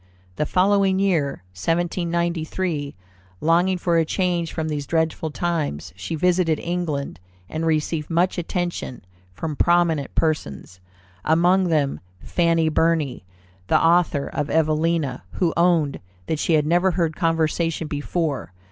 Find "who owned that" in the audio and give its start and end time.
15.33-16.39